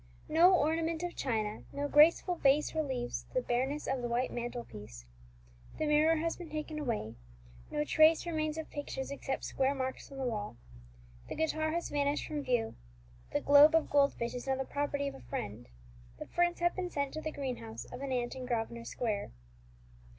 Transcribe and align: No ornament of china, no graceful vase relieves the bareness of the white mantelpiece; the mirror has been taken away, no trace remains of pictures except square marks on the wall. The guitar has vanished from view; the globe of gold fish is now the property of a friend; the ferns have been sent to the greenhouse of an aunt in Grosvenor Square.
No 0.27 0.51
ornament 0.55 1.03
of 1.03 1.15
china, 1.15 1.61
no 1.71 1.87
graceful 1.87 2.33
vase 2.37 2.73
relieves 2.73 3.27
the 3.35 3.39
bareness 3.43 3.85
of 3.85 4.01
the 4.01 4.07
white 4.07 4.31
mantelpiece; 4.33 5.05
the 5.77 5.85
mirror 5.85 6.15
has 6.15 6.35
been 6.35 6.49
taken 6.49 6.79
away, 6.79 7.13
no 7.69 7.83
trace 7.83 8.25
remains 8.25 8.57
of 8.57 8.71
pictures 8.71 9.11
except 9.11 9.43
square 9.45 9.75
marks 9.75 10.11
on 10.11 10.17
the 10.17 10.23
wall. 10.23 10.57
The 11.29 11.35
guitar 11.35 11.71
has 11.73 11.89
vanished 11.89 12.25
from 12.25 12.41
view; 12.43 12.73
the 13.31 13.41
globe 13.41 13.75
of 13.75 13.91
gold 13.91 14.15
fish 14.15 14.33
is 14.33 14.47
now 14.47 14.55
the 14.55 14.65
property 14.65 15.07
of 15.07 15.13
a 15.13 15.21
friend; 15.21 15.67
the 16.17 16.25
ferns 16.25 16.61
have 16.61 16.75
been 16.75 16.89
sent 16.89 17.13
to 17.13 17.21
the 17.21 17.31
greenhouse 17.31 17.85
of 17.85 18.01
an 18.01 18.11
aunt 18.11 18.33
in 18.35 18.47
Grosvenor 18.47 18.85
Square. 18.85 19.29